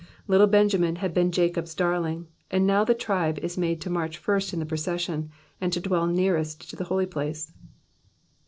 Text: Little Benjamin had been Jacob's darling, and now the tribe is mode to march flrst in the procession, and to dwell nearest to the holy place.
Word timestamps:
Little 0.27 0.47
Benjamin 0.47 0.95
had 0.95 1.13
been 1.13 1.31
Jacob's 1.31 1.75
darling, 1.75 2.25
and 2.49 2.65
now 2.65 2.83
the 2.83 2.95
tribe 2.95 3.37
is 3.37 3.55
mode 3.55 3.79
to 3.81 3.89
march 3.91 4.19
flrst 4.19 4.51
in 4.51 4.57
the 4.57 4.65
procession, 4.65 5.29
and 5.61 5.71
to 5.73 5.79
dwell 5.79 6.07
nearest 6.07 6.67
to 6.71 6.75
the 6.75 6.85
holy 6.85 7.05
place. 7.05 7.53